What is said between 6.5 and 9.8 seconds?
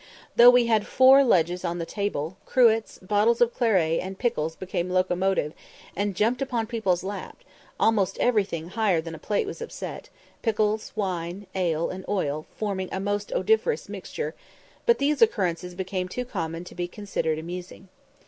people's laps; almost everything higher than a plate was